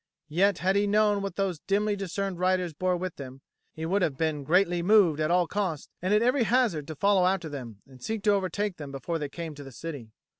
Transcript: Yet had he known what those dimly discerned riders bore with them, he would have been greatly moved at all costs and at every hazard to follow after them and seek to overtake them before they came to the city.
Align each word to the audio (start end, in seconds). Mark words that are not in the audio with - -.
Yet 0.29 0.57
had 0.57 0.75
he 0.75 0.87
known 0.87 1.21
what 1.21 1.35
those 1.35 1.59
dimly 1.67 1.95
discerned 1.95 2.39
riders 2.39 2.73
bore 2.73 2.97
with 2.97 3.17
them, 3.17 3.41
he 3.71 3.85
would 3.85 4.01
have 4.01 4.17
been 4.17 4.43
greatly 4.43 4.81
moved 4.81 5.19
at 5.19 5.29
all 5.29 5.45
costs 5.45 5.89
and 6.01 6.11
at 6.11 6.23
every 6.23 6.41
hazard 6.41 6.87
to 6.87 6.95
follow 6.95 7.27
after 7.27 7.49
them 7.49 7.83
and 7.85 8.01
seek 8.01 8.23
to 8.23 8.31
overtake 8.33 8.77
them 8.77 8.91
before 8.91 9.19
they 9.19 9.29
came 9.29 9.53
to 9.53 9.63
the 9.63 9.71
city. 9.71 10.09